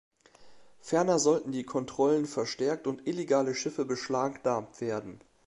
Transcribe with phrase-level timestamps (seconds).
[0.79, 5.19] Ferner sollten die Kontrollen verstärkt und illegale Schiffe beschlagnahmt werden.